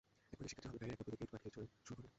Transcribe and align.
একপর্যায়ে 0.03 0.49
শিক্ষার্থী 0.51 0.77
ও 0.77 0.79
হামলাকারীরা 0.79 0.95
একে 0.97 1.03
অপরের 1.03 1.17
দিকে 1.21 1.25
ইটপাটকেল 1.27 1.63
ছোড়া 1.85 1.85
শুরু 1.87 1.97
করে। 2.01 2.09